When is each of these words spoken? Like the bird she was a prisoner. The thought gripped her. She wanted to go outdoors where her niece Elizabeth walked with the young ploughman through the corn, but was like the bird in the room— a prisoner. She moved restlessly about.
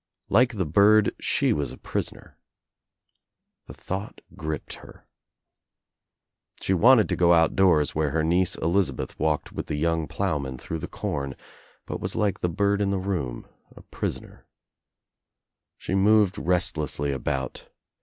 Like 0.29 0.55
the 0.55 0.65
bird 0.65 1.13
she 1.19 1.53
was 1.53 1.71
a 1.71 1.77
prisoner. 1.77 2.39
The 3.67 3.75
thought 3.75 4.19
gripped 4.35 4.73
her. 4.81 5.05
She 6.59 6.73
wanted 6.73 7.07
to 7.09 7.15
go 7.15 7.33
outdoors 7.33 7.93
where 7.93 8.09
her 8.09 8.23
niece 8.23 8.55
Elizabeth 8.55 9.19
walked 9.19 9.51
with 9.51 9.67
the 9.67 9.75
young 9.75 10.07
ploughman 10.07 10.57
through 10.57 10.79
the 10.79 10.87
corn, 10.87 11.35
but 11.85 11.99
was 12.01 12.15
like 12.15 12.39
the 12.39 12.49
bird 12.49 12.81
in 12.81 12.89
the 12.89 12.97
room— 12.97 13.45
a 13.77 13.83
prisoner. 13.83 14.47
She 15.77 15.93
moved 15.93 16.39
restlessly 16.39 17.11
about. 17.11 17.69